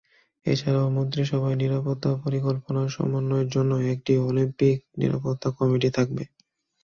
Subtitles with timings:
[0.45, 6.23] এছাড়াও মন্ত্রীসভায় নিরাপত্তা পরিকল্পনা সমন্বয়ের জন্য একটি অলিম্পিক নিরাপত্তা কমিটি থাকবে।